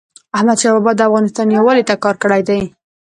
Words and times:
احمدشاه 0.37 0.73
بابا 0.75 0.91
د 0.95 1.01
افغانستان 1.09 1.47
یووالي 1.49 1.83
ته 1.89 1.95
کار 2.03 2.15
کړی 2.23 2.41
دی. 2.47 2.61